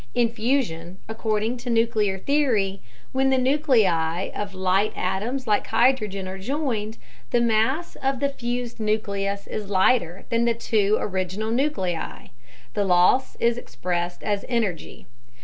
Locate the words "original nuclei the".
10.99-12.83